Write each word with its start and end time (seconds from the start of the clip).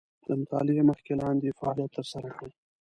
د 0.27 0.29
مطالعې 0.41 0.83
مخکې 0.89 1.13
لاندې 1.21 1.55
فعالیت 1.59 1.91
تر 1.97 2.05
سره 2.13 2.29
کړئ. 2.37 2.51